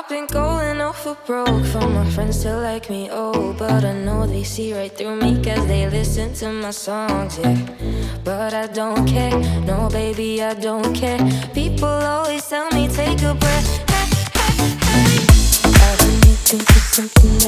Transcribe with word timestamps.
I've 0.00 0.08
been 0.08 0.26
going 0.28 0.80
off 0.80 1.02
for 1.02 1.14
broke 1.26 1.66
for 1.66 1.86
my 1.86 2.08
friends 2.12 2.42
to 2.42 2.56
like 2.56 2.88
me, 2.88 3.10
oh 3.12 3.52
But 3.52 3.84
I 3.84 3.92
know 3.92 4.26
they 4.26 4.44
see 4.44 4.72
right 4.72 4.90
through 4.90 5.16
me 5.16 5.44
cause 5.44 5.66
they 5.66 5.90
listen 5.90 6.32
to 6.36 6.50
my 6.50 6.70
songs, 6.70 7.38
yeah. 7.38 7.58
But 8.24 8.54
I 8.54 8.66
don't 8.68 9.06
care, 9.06 9.38
no 9.60 9.90
baby, 9.90 10.42
I 10.42 10.54
don't 10.54 10.94
care. 10.94 11.18
People 11.52 11.86
always 11.86 12.48
tell 12.48 12.70
me 12.70 12.88
take 12.88 13.20
a 13.20 13.34
breath, 13.34 13.68
hey, 13.90 14.70
hey, 14.88 15.10
hey. 15.10 15.30
I've 15.84 15.98
been 15.98 16.16
looking 16.30 16.60
for 16.60 16.80
something 16.80 17.39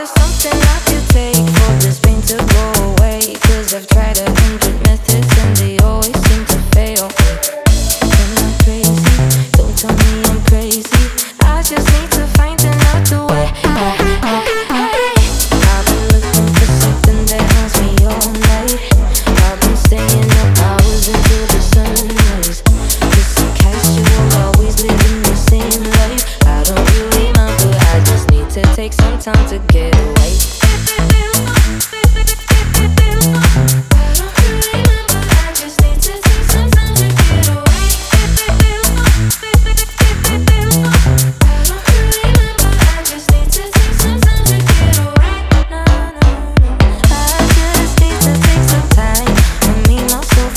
there's 0.00 0.08
something 0.12 0.58
I 0.62 0.89